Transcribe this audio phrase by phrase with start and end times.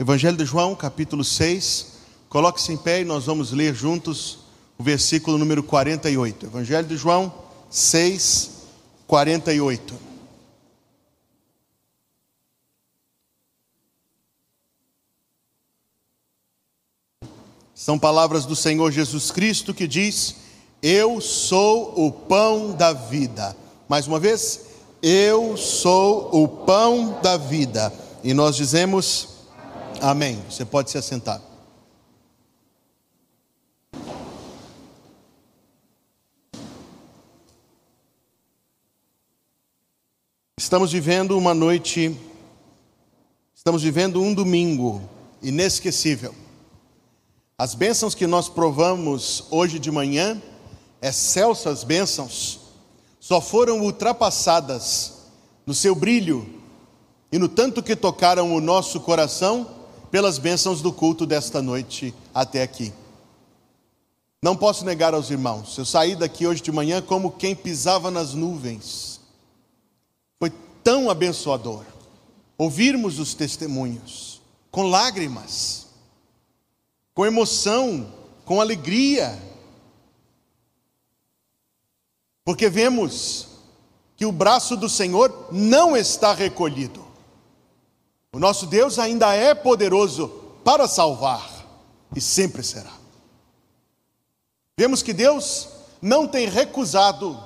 [0.00, 1.94] Evangelho de João, capítulo 6.
[2.28, 4.38] Coloque-se em pé e nós vamos ler juntos
[4.78, 6.46] o versículo número 48.
[6.46, 7.34] Evangelho de João
[7.68, 8.50] 6,
[9.08, 9.94] 48.
[17.74, 20.36] São palavras do Senhor Jesus Cristo que diz:
[20.80, 23.56] Eu sou o pão da vida.
[23.88, 24.60] Mais uma vez,
[25.02, 27.92] eu sou o pão da vida.
[28.22, 29.37] E nós dizemos,
[30.00, 30.40] Amém.
[30.48, 31.42] Você pode se assentar.
[40.56, 42.16] Estamos vivendo uma noite,
[43.54, 45.02] estamos vivendo um domingo
[45.42, 46.34] inesquecível.
[47.56, 50.40] As bênçãos que nós provamos hoje de manhã,
[51.02, 52.60] excelsas bênçãos,
[53.18, 55.14] só foram ultrapassadas
[55.66, 56.48] no seu brilho
[57.32, 59.77] e no tanto que tocaram o nosso coração
[60.10, 62.92] pelas bênçãos do culto desta noite até aqui.
[64.42, 68.34] Não posso negar aos irmãos, eu saí daqui hoje de manhã como quem pisava nas
[68.34, 69.20] nuvens.
[70.38, 71.84] Foi tão abençoador
[72.56, 75.86] ouvirmos os testemunhos, com lágrimas,
[77.14, 78.12] com emoção,
[78.44, 79.40] com alegria,
[82.44, 83.46] porque vemos
[84.16, 87.07] que o braço do Senhor não está recolhido.
[88.32, 90.28] O nosso Deus ainda é poderoso
[90.62, 91.48] para salvar
[92.14, 92.92] e sempre será.
[94.76, 95.68] Vemos que Deus
[96.00, 97.38] não tem recusado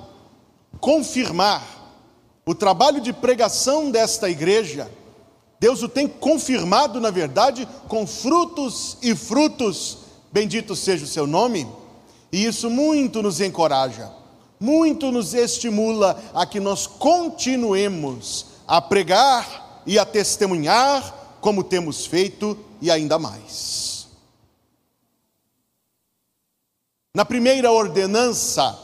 [0.79, 1.63] confirmar
[2.45, 4.91] o trabalho de pregação desta igreja.
[5.59, 9.99] Deus o tem confirmado, na verdade, com frutos e frutos,
[10.31, 11.65] bendito seja o seu nome,
[12.31, 14.11] e isso muito nos encoraja,
[14.59, 22.57] muito nos estimula a que nós continuemos a pregar e a testemunhar como temos feito
[22.81, 24.07] e ainda mais.
[27.15, 28.79] Na primeira ordenança,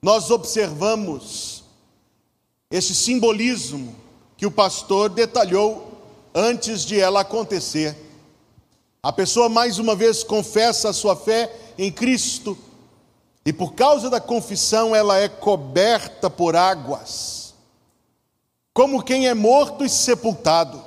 [0.00, 1.64] nós observamos
[2.70, 3.94] esse simbolismo
[4.36, 6.00] que o pastor detalhou
[6.34, 7.96] antes de ela acontecer.
[9.02, 12.56] A pessoa mais uma vez confessa a sua fé em Cristo,
[13.44, 17.35] e por causa da confissão ela é coberta por águas
[18.76, 20.84] como quem é morto e sepultado.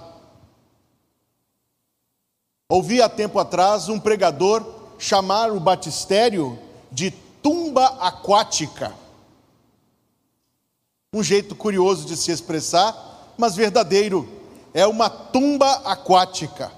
[2.70, 4.64] Ouvi há tempo atrás um pregador
[5.00, 6.60] chamar o batistério
[6.92, 7.10] de
[7.42, 8.94] tumba aquática.
[11.12, 14.30] Um jeito curioso de se expressar, mas verdadeiro.
[14.72, 16.72] É uma tumba aquática,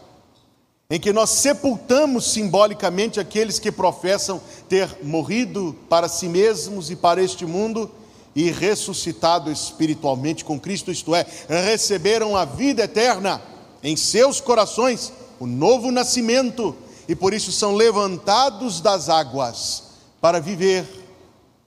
[0.90, 7.22] em que nós sepultamos simbolicamente aqueles que professam ter morrido para si mesmos e para
[7.22, 7.92] este mundo
[8.36, 13.42] e ressuscitado espiritualmente com Cristo, isto é, receberam a vida eterna
[13.84, 16.76] em seus corações, o novo nascimento,
[17.08, 19.84] e por isso são levantados das águas
[20.22, 20.88] para viver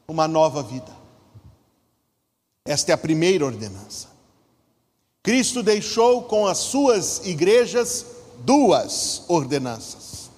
[0.08, 0.92] uma nova vida.
[2.64, 4.08] Esta é a primeira ordenança.
[5.22, 8.06] Cristo deixou com as suas igrejas
[8.38, 10.30] duas ordenanças.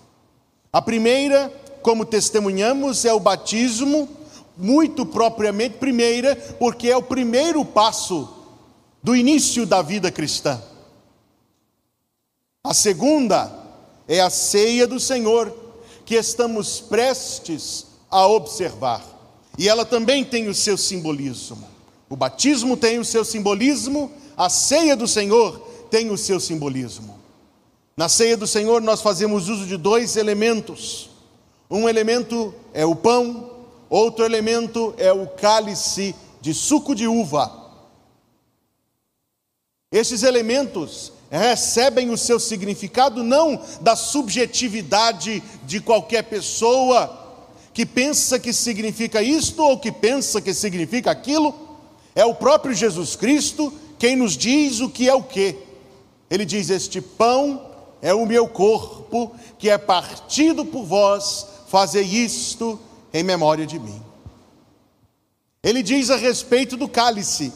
[0.73, 4.09] A primeira, como testemunhamos, é o batismo
[4.57, 8.29] muito propriamente primeira, porque é o primeiro passo
[9.03, 10.61] do início da vida cristã.
[12.65, 13.53] A segunda
[14.09, 15.55] é a ceia do Senhor,
[16.05, 19.05] que estamos prestes a observar.
[19.59, 21.67] E ela também tem o seu simbolismo.
[22.09, 25.59] O batismo tem o seu simbolismo, a ceia do Senhor
[25.91, 27.17] tem o seu simbolismo.
[27.97, 31.11] Na ceia do Senhor nós fazemos uso de dois elementos.
[31.71, 33.51] Um elemento é o pão,
[33.89, 37.65] Outro elemento é o cálice de suco de uva.
[39.93, 47.25] Esses elementos recebem o seu significado não da subjetividade de qualquer pessoa
[47.73, 51.55] que pensa que significa isto ou que pensa que significa aquilo,
[52.15, 55.57] é o próprio Jesus Cristo quem nos diz o que é o que.
[56.31, 57.71] Ele diz: Este pão
[58.03, 62.79] é o meu corpo que é partido por vós, fazei isto
[63.13, 64.03] em memória de mim.
[65.63, 67.53] Ele diz a respeito do cálice: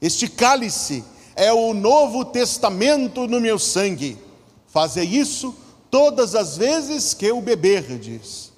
[0.00, 1.04] Este cálice
[1.34, 4.18] é o novo testamento no meu sangue.
[4.66, 5.54] Fazei isso
[5.90, 8.52] todas as vezes que eu beber, diz,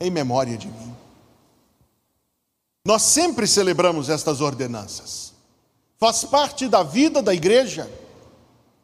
[0.00, 0.96] em memória de mim.
[2.84, 5.32] Nós sempre celebramos estas ordenanças.
[5.98, 7.88] Faz parte da vida da igreja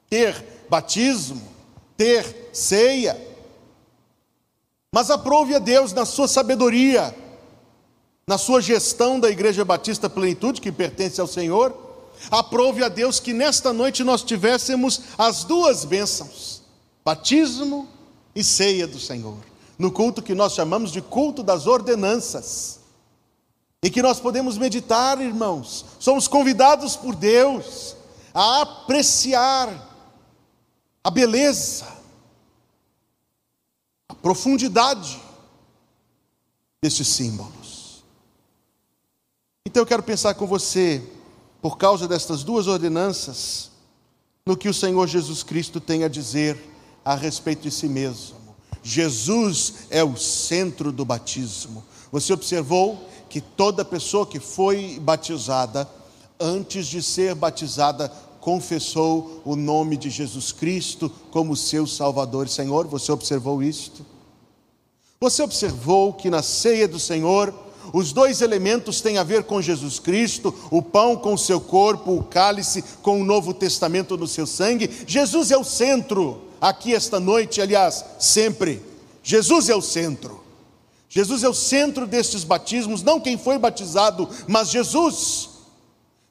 [0.08, 1.42] ter batismo,
[1.96, 3.20] ter ceia,
[4.98, 7.14] mas aprove a Deus na sua sabedoria,
[8.26, 11.72] na sua gestão da Igreja Batista Plenitude, que pertence ao Senhor,
[12.28, 16.62] aprove a Deus que nesta noite nós tivéssemos as duas bênçãos,
[17.04, 17.86] Batismo
[18.34, 19.36] e ceia do Senhor.
[19.78, 22.80] No culto que nós chamamos de culto das ordenanças.
[23.80, 25.84] E que nós podemos meditar, irmãos.
[26.00, 27.94] Somos convidados por Deus
[28.34, 29.72] a apreciar
[31.04, 31.86] a beleza,
[34.08, 35.20] a profundidade
[36.82, 38.04] destes símbolos.
[39.66, 41.02] Então eu quero pensar com você,
[41.60, 43.70] por causa destas duas ordenanças,
[44.46, 46.58] no que o Senhor Jesus Cristo tem a dizer
[47.04, 48.38] a respeito de si mesmo.
[48.82, 51.84] Jesus é o centro do batismo.
[52.10, 55.86] Você observou que toda pessoa que foi batizada,
[56.40, 58.10] antes de ser batizada,
[58.48, 62.86] confessou o nome de Jesus Cristo como seu Salvador e Senhor.
[62.86, 64.06] Você observou isto?
[65.20, 67.52] Você observou que na ceia do Senhor,
[67.92, 72.16] os dois elementos têm a ver com Jesus Cristo, o pão com o seu corpo,
[72.16, 74.90] o cálice com o Novo Testamento no seu sangue.
[75.06, 78.80] Jesus é o centro, aqui esta noite, aliás, sempre.
[79.22, 80.40] Jesus é o centro.
[81.06, 85.57] Jesus é o centro destes batismos, não quem foi batizado, mas Jesus.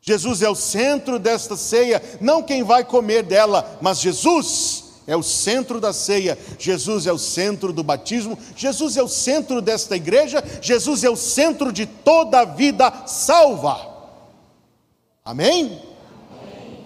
[0.07, 5.21] Jesus é o centro desta ceia, não quem vai comer dela, mas Jesus é o
[5.21, 10.41] centro da ceia, Jesus é o centro do batismo, Jesus é o centro desta igreja,
[10.61, 13.85] Jesus é o centro de toda a vida salva.
[15.25, 15.77] Amém?
[16.31, 16.85] Amém?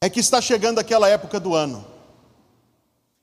[0.00, 1.84] É que está chegando aquela época do ano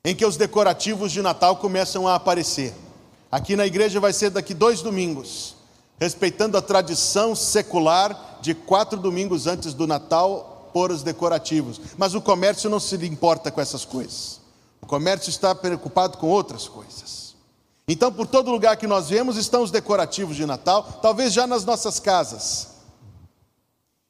[0.06, 2.72] em que os decorativos de Natal começam a aparecer.
[3.32, 5.63] Aqui na igreja vai ser daqui dois domingos
[6.04, 11.80] respeitando a tradição secular de quatro domingos antes do Natal pôr os decorativos.
[11.98, 14.42] Mas o comércio não se importa com essas coisas.
[14.82, 17.36] O comércio está preocupado com outras coisas.
[17.88, 21.64] Então, por todo lugar que nós vemos estão os decorativos de Natal, talvez já nas
[21.64, 22.68] nossas casas.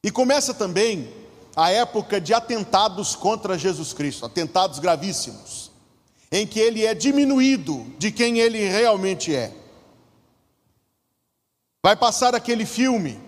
[0.04, 1.14] E começa também
[1.56, 5.70] a época de atentados contra Jesus Cristo, atentados gravíssimos,
[6.32, 9.63] em que ele é diminuído de quem ele realmente é.
[11.86, 13.20] Vai passar aquele filme,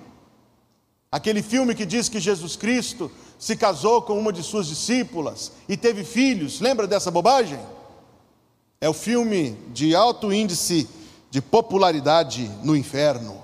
[1.12, 5.76] aquele filme que diz que Jesus Cristo se casou com uma de suas discípulas e
[5.76, 6.62] teve filhos.
[6.62, 7.60] Lembra dessa bobagem?
[8.80, 10.88] É o filme de alto índice
[11.30, 13.44] de popularidade no inferno.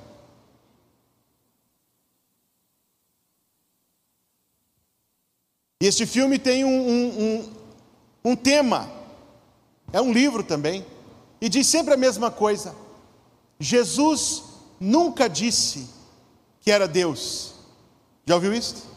[5.81, 7.53] E este filme tem um, um, um,
[8.31, 8.89] um tema,
[9.91, 10.85] é um livro também,
[11.41, 12.73] e diz sempre a mesma coisa:
[13.59, 14.50] Jesus
[14.81, 15.87] nunca disse
[16.59, 17.53] que era Deus.
[18.25, 18.89] Já ouviu isso?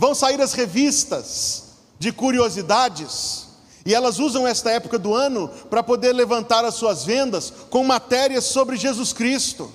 [0.00, 1.64] Vão sair as revistas
[1.98, 3.48] de curiosidades,
[3.84, 8.44] e elas usam esta época do ano para poder levantar as suas vendas com matérias
[8.44, 9.70] sobre Jesus Cristo,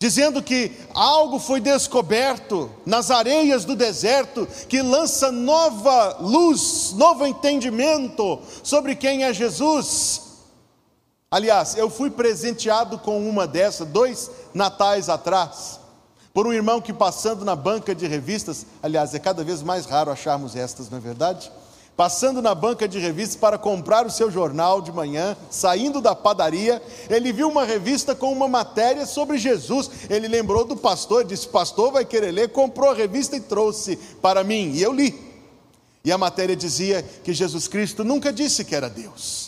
[0.00, 8.40] dizendo que algo foi descoberto nas areias do deserto que lança nova luz, novo entendimento
[8.62, 10.25] sobre quem é Jesus.
[11.36, 15.78] Aliás, eu fui presenteado com uma dessa dois natais atrás,
[16.32, 20.10] por um irmão que passando na banca de revistas, aliás, é cada vez mais raro
[20.10, 21.52] acharmos estas, não é verdade?
[21.94, 26.82] Passando na banca de revistas para comprar o seu jornal de manhã, saindo da padaria,
[27.10, 29.90] ele viu uma revista com uma matéria sobre Jesus.
[30.08, 32.48] Ele lembrou do pastor, disse: Pastor, vai querer ler?
[32.48, 34.70] Comprou a revista e trouxe para mim.
[34.72, 35.14] E eu li.
[36.02, 39.45] E a matéria dizia que Jesus Cristo nunca disse que era Deus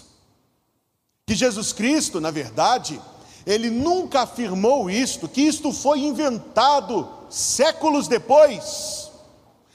[1.29, 2.99] que Jesus Cristo, na verdade,
[3.45, 9.11] ele nunca afirmou isto, que isto foi inventado séculos depois,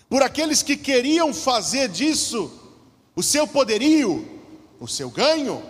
[0.09, 2.51] por aqueles que queriam fazer disso
[3.15, 4.27] o seu poderio,
[4.79, 5.61] o seu ganho.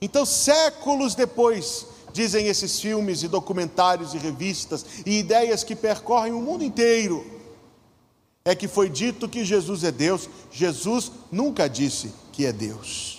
[0.00, 6.40] Então, séculos depois, dizem esses filmes e documentários e revistas e ideias que percorrem o
[6.40, 7.24] mundo inteiro,
[8.44, 13.17] é que foi dito que Jesus é Deus, Jesus nunca disse que é Deus.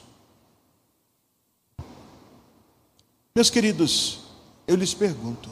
[3.35, 4.19] Meus queridos,
[4.67, 5.49] eu lhes pergunto: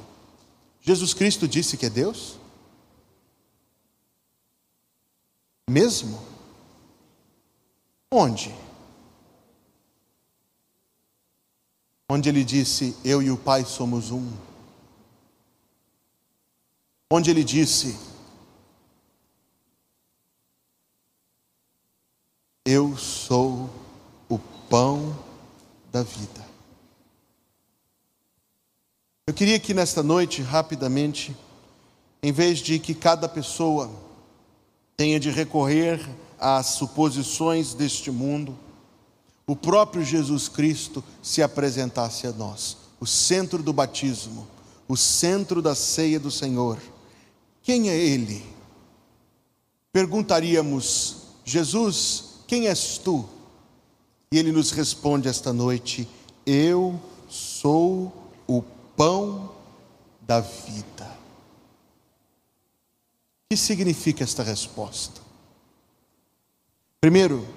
[0.81, 2.37] Jesus Cristo disse que é Deus?
[5.69, 6.21] Mesmo?
[8.09, 8.53] Onde?
[12.09, 14.31] Onde ele disse: Eu e o Pai somos um.
[17.11, 17.97] Onde ele disse:
[22.65, 23.69] Eu sou
[24.29, 25.17] o pão
[25.91, 26.56] da vida.
[29.37, 31.33] Queria que nesta noite, rapidamente,
[32.21, 33.89] em vez de que cada pessoa
[34.97, 36.05] tenha de recorrer
[36.37, 38.57] às suposições deste mundo,
[39.45, 44.45] o próprio Jesus Cristo se apresentasse a nós, o centro do batismo,
[44.89, 46.77] o centro da ceia do Senhor.
[47.61, 48.57] Quem é Ele?
[49.97, 53.25] perguntaríamos: Jesus, quem és tu?
[54.31, 56.07] E ele nos responde esta noite:
[56.45, 58.13] Eu sou
[58.47, 58.61] o
[58.97, 59.51] pão
[60.19, 61.05] da vida.
[63.45, 65.21] O que significa esta resposta?
[66.99, 67.47] Primeiro,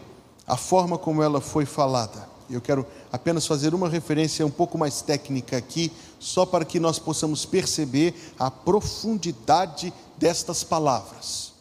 [0.47, 2.29] a forma como ela foi falada.
[2.51, 6.99] Eu quero apenas fazer uma referência um pouco mais técnica aqui, só para que nós
[6.99, 11.53] possamos perceber a profundidade destas palavras.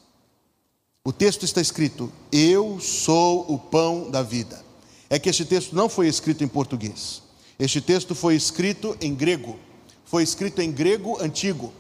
[1.06, 4.62] O texto está escrito: Eu sou o pão da vida.
[5.10, 7.22] É que este texto não foi escrito em português.
[7.58, 9.69] Este texto foi escrito em grego.
[10.10, 11.72] Foi escrito em grego antigo.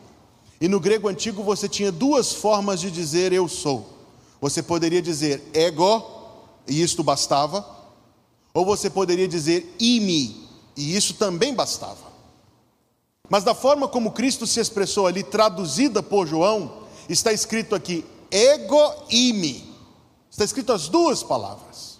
[0.61, 3.89] E no grego antigo você tinha duas formas de dizer eu sou.
[4.39, 6.05] Você poderia dizer ego,
[6.67, 7.65] e isto bastava,
[8.53, 12.07] ou você poderia dizer imi, e isso também bastava.
[13.27, 18.93] Mas da forma como Cristo se expressou ali, traduzida por João, está escrito aqui ego
[19.09, 19.73] imi.
[20.29, 21.99] Está escrito as duas palavras.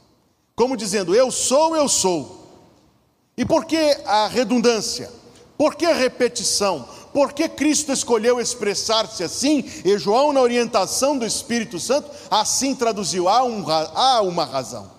[0.56, 2.48] Como dizendo, eu sou, eu sou.
[3.36, 5.18] E por que a redundância?
[5.60, 6.88] Por que repetição?
[7.12, 9.70] Por que Cristo escolheu expressar-se assim?
[9.84, 14.89] E João, na orientação do Espírito Santo, assim traduziu: há, um, há uma razão.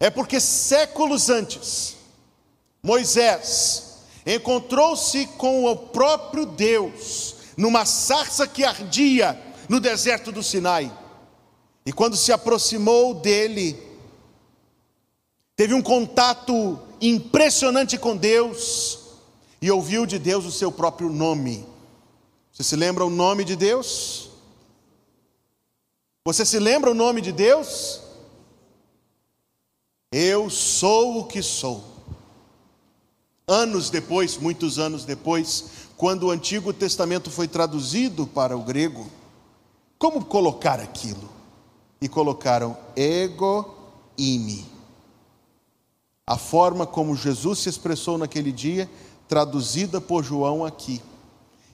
[0.00, 1.96] É porque séculos antes,
[2.82, 10.90] Moisés encontrou-se com o próprio Deus numa sarça que ardia no deserto do Sinai.
[11.84, 13.78] E quando se aproximou dele,
[15.54, 19.01] teve um contato impressionante com Deus
[19.62, 21.64] e ouviu de Deus o seu próprio nome.
[22.52, 24.28] Você se lembra o nome de Deus?
[26.26, 28.00] Você se lembra o nome de Deus?
[30.10, 31.84] Eu sou o que sou.
[33.46, 35.64] Anos depois, muitos anos depois,
[35.96, 39.08] quando o Antigo Testamento foi traduzido para o grego,
[39.96, 41.30] como colocar aquilo?
[42.00, 43.72] E colocaram ego
[44.18, 44.66] imi.
[46.26, 48.90] A forma como Jesus se expressou naquele dia
[49.28, 51.00] traduzida por João aqui.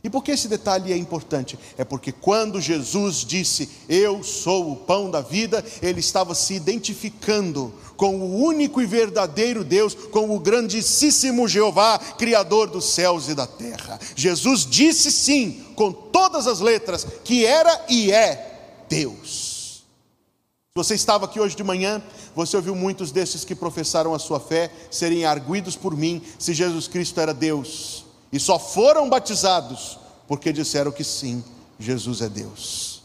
[0.03, 1.59] E por que esse detalhe é importante?
[1.77, 7.75] É porque quando Jesus disse, Eu sou o pão da vida, ele estava se identificando
[7.97, 13.47] com o único e verdadeiro Deus, com o grandíssimo Jeová, Criador dos céus e da
[13.47, 13.99] terra.
[14.15, 19.48] Jesus disse sim, com todas as letras, que era e é Deus.
[20.79, 22.01] Você estava aqui hoje de manhã,
[22.37, 26.87] você ouviu muitos desses que professaram a sua fé serem arguídos por mim se Jesus
[26.87, 31.43] Cristo era Deus, e só foram batizados porque disseram que sim,
[31.81, 33.03] Jesus é Deus.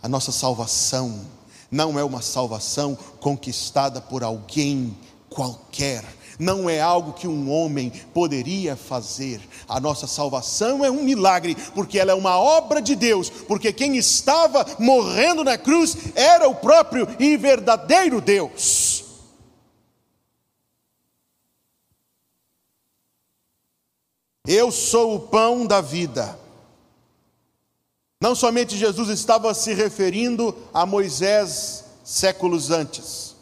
[0.00, 1.26] A nossa salvação
[1.68, 4.96] não é uma salvação conquistada por alguém
[5.28, 6.04] qualquer,
[6.42, 9.40] não é algo que um homem poderia fazer.
[9.68, 13.96] A nossa salvação é um milagre, porque ela é uma obra de Deus, porque quem
[13.96, 19.04] estava morrendo na cruz era o próprio e verdadeiro Deus.
[24.44, 26.36] Eu sou o pão da vida.
[28.20, 33.36] Não somente Jesus estava se referindo a Moisés séculos antes,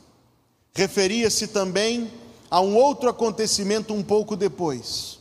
[0.74, 2.19] referia-se também
[2.50, 5.18] a um outro acontecimento um pouco depois,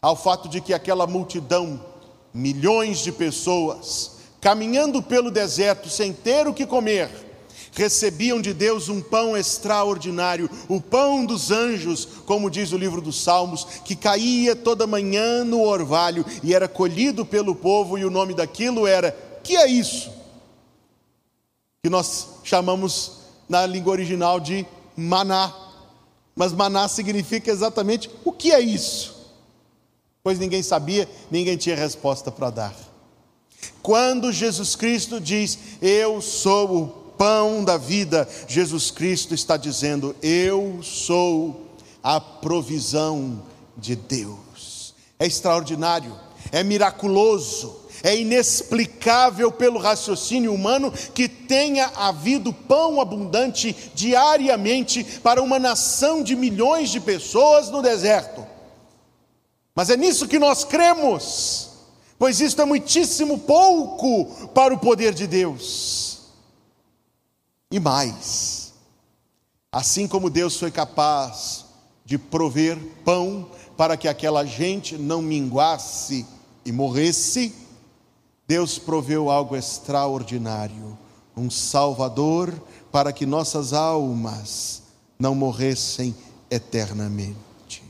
[0.00, 1.84] ao fato de que aquela multidão,
[2.32, 7.10] milhões de pessoas, caminhando pelo deserto sem ter o que comer,
[7.72, 13.22] recebiam de Deus um pão extraordinário, o pão dos anjos, como diz o livro dos
[13.22, 18.34] Salmos, que caía toda manhã no orvalho e era colhido pelo povo, e o nome
[18.34, 20.10] daquilo era: que é isso?
[21.82, 23.18] Que nós chamamos
[23.48, 24.66] na língua original de
[24.96, 25.67] maná.
[26.38, 29.16] Mas maná significa exatamente o que é isso?
[30.22, 32.76] Pois ninguém sabia, ninguém tinha resposta para dar.
[33.82, 40.78] Quando Jesus Cristo diz: Eu sou o pão da vida, Jesus Cristo está dizendo: Eu
[40.80, 41.72] sou
[42.04, 43.42] a provisão
[43.76, 44.94] de Deus.
[45.18, 46.14] É extraordinário,
[46.52, 55.58] é miraculoso, é inexplicável pelo raciocínio humano que tenha havido pão abundante diariamente para uma
[55.58, 58.46] nação de milhões de pessoas no deserto.
[59.74, 61.70] Mas é nisso que nós cremos,
[62.18, 66.18] pois isto é muitíssimo pouco para o poder de Deus.
[67.70, 68.72] E mais,
[69.70, 71.66] assim como Deus foi capaz
[72.04, 76.26] de prover pão para que aquela gente não minguasse
[76.64, 77.54] e morresse,
[78.48, 80.98] Deus proveu algo extraordinário,
[81.36, 82.58] um Salvador
[82.90, 84.84] para que nossas almas
[85.18, 86.16] não morressem
[86.50, 87.84] eternamente.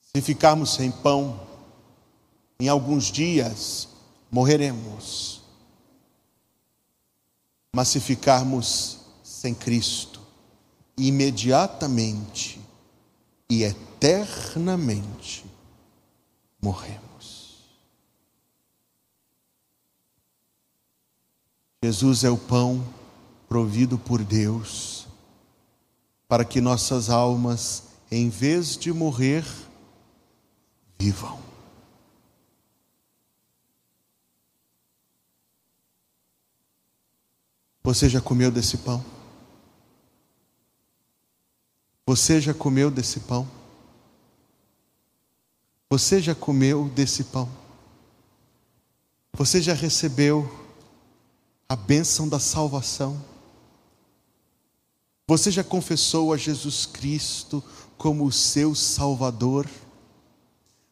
[0.00, 1.38] Se ficarmos sem pão,
[2.58, 3.88] em alguns dias
[4.30, 5.42] morreremos.
[7.76, 10.22] Mas se ficarmos sem Cristo,
[10.96, 12.58] imediatamente
[13.50, 15.51] e eternamente
[16.62, 17.66] morremos.
[21.82, 22.86] Jesus é o pão
[23.48, 25.08] provido por Deus
[26.28, 29.44] para que nossas almas, em vez de morrer,
[30.98, 31.38] vivam.
[37.82, 39.04] Você já comeu desse pão?
[42.06, 43.46] Você já comeu desse pão?
[45.92, 47.46] Você já comeu desse pão?
[49.34, 50.50] Você já recebeu
[51.68, 53.22] a bênção da salvação?
[55.28, 57.62] Você já confessou a Jesus Cristo
[57.98, 59.68] como o seu Salvador?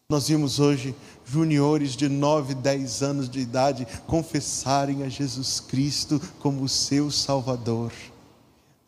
[0.06, 6.62] Nós vimos hoje juniores de 9, 10 anos de idade confessarem a Jesus Cristo como
[6.62, 7.90] o seu Salvador.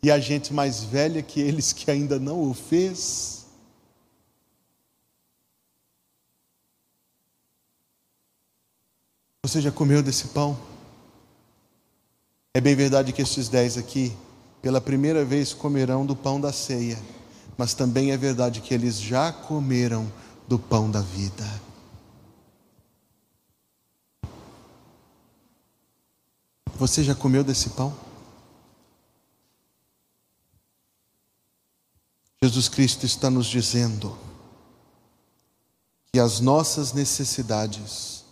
[0.03, 3.42] E a gente mais velha que eles que ainda não o fez.
[9.45, 10.57] Você já comeu desse pão?
[12.53, 14.15] É bem verdade que estes dez aqui,
[14.61, 16.97] pela primeira vez, comerão do pão da ceia,
[17.57, 20.09] mas também é verdade que eles já comeram
[20.47, 21.43] do pão da vida.
[26.75, 27.93] Você já comeu desse pão?
[32.41, 34.17] Jesus Cristo está nos dizendo
[36.13, 38.22] que as nossas necessidades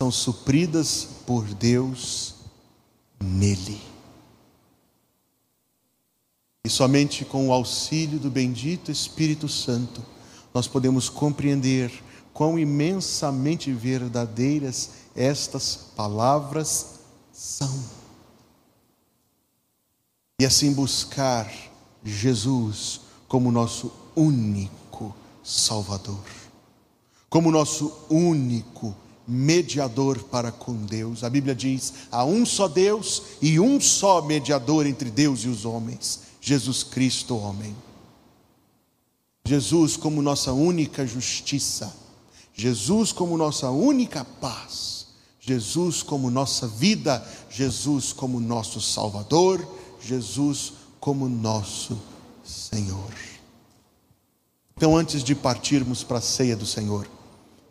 [0.00, 2.36] são supridas por Deus
[3.22, 3.78] nele.
[6.64, 10.02] E somente com o auxílio do bendito Espírito Santo
[10.54, 11.92] nós podemos compreender
[12.32, 17.84] quão imensamente verdadeiras estas palavras são.
[20.40, 21.52] E assim buscar
[22.02, 26.24] Jesus como nosso único Salvador,
[27.28, 28.96] como nosso único
[29.30, 31.22] mediador para com Deus.
[31.22, 35.64] A Bíblia diz: há um só Deus e um só mediador entre Deus e os
[35.64, 37.74] homens, Jesus Cristo, homem.
[39.46, 41.94] Jesus como nossa única justiça,
[42.52, 45.06] Jesus como nossa única paz,
[45.40, 49.66] Jesus como nossa vida, Jesus como nosso Salvador,
[50.00, 51.98] Jesus como nosso
[52.44, 53.14] Senhor.
[54.76, 57.06] Então, antes de partirmos para a ceia do Senhor,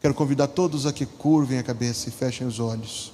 [0.02, 3.14] quero convidar todos a que curvem a cabeça e fechem os olhos.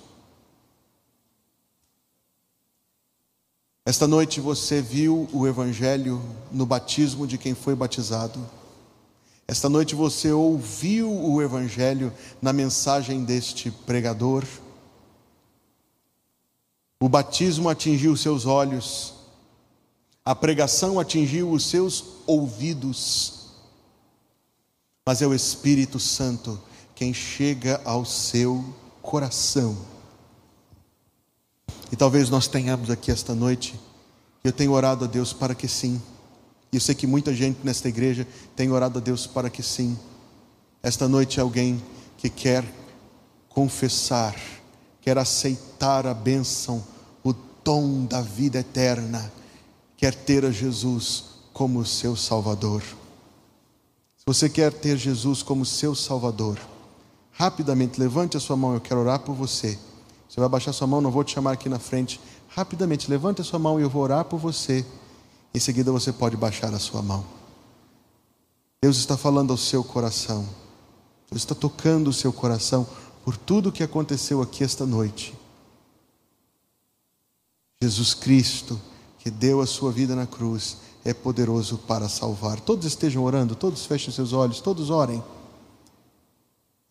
[3.88, 6.21] Esta noite você viu o Evangelho
[6.52, 8.43] no batismo de quem foi batizado.
[9.48, 14.43] Esta noite você ouviu o Evangelho na mensagem deste pregador.
[17.00, 19.13] O batismo atingiu seus olhos,
[20.24, 23.52] a pregação atingiu os seus ouvidos,
[25.06, 26.60] mas é o Espírito Santo
[26.95, 28.63] quem chega ao seu
[29.01, 29.77] coração
[31.91, 33.79] e talvez nós tenhamos aqui esta noite,
[34.43, 36.01] eu tenho orado a Deus para que sim.
[36.71, 39.97] E eu sei que muita gente nesta igreja tem orado a Deus para que sim.
[40.81, 41.81] Esta noite alguém
[42.17, 42.65] que quer
[43.49, 44.36] confessar,
[45.01, 46.84] quer aceitar a bênção,
[47.23, 49.31] o dom da vida eterna,
[49.95, 52.81] quer ter a Jesus como seu Salvador.
[54.17, 56.60] Se você quer ter Jesus como seu Salvador,
[57.38, 59.78] rapidamente levante a sua mão, eu quero orar por você.
[60.28, 62.19] Você vai baixar sua mão, não vou te chamar aqui na frente.
[62.50, 64.86] Rapidamente, levante a sua mão e eu vou orar por você.
[65.54, 67.26] Em seguida você pode baixar a sua mão.
[68.82, 70.48] Deus está falando ao seu coração.
[71.30, 72.88] Deus está tocando o seu coração
[73.24, 75.34] por tudo o que aconteceu aqui esta noite.
[77.82, 78.80] Jesus Cristo,
[79.19, 82.60] que deu a sua vida na cruz, é poderoso para salvar.
[82.62, 85.21] Todos estejam orando, todos fechem seus olhos, todos orem.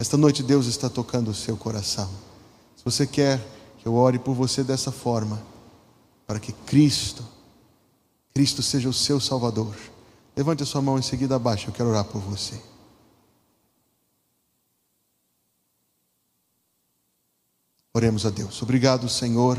[0.05, 2.11] Esta noite Deus está tocando o seu coração.
[2.77, 3.41] Se você quer
[3.79, 5.43] que eu ore por você dessa forma,
[6.27, 7.25] para que Cristo,
[8.35, 9.75] Cristo seja o seu Salvador,
[10.37, 12.61] levante a sua mão em seguida abaixo, eu quero orar por você.
[17.95, 18.61] Oremos a Deus.
[18.61, 19.59] Obrigado, Senhor,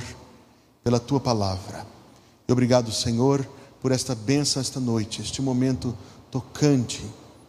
[0.83, 1.87] pela tua palavra.
[2.47, 3.43] E obrigado, Senhor,
[3.81, 5.97] por esta benção esta noite, este momento
[6.29, 7.03] tocante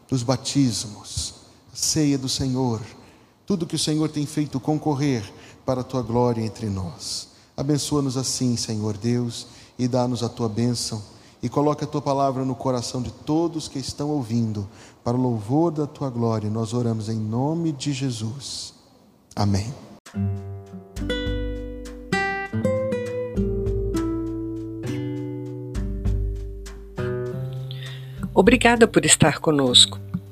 [0.09, 1.36] dos batismos,
[1.77, 2.81] ceia do Senhor,
[3.45, 5.23] tudo que o Senhor tem feito concorrer
[5.67, 7.29] para a tua glória entre nós.
[7.55, 9.47] Abençoa-nos assim, Senhor Deus,
[9.79, 11.03] e dá-nos a tua bênção,
[11.43, 14.67] e coloca a tua palavra no coração de todos que estão ouvindo,
[15.05, 16.49] para o louvor da tua glória.
[16.49, 18.73] Nós oramos em nome de Jesus.
[19.35, 19.73] Amém.
[28.35, 30.01] Obrigada por estar conosco.